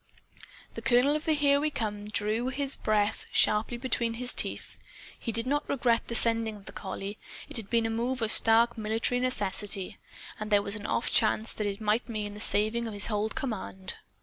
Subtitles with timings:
[0.73, 4.79] The colonel of the Here We Comes drew his breath sharply between his teeth.
[5.19, 7.19] He did not regret the sending of the collie.
[7.49, 9.99] It had been a move of stark military necessity.
[10.39, 13.29] And there was an off chance that it might mean the saving of his whole
[13.29, 13.97] command.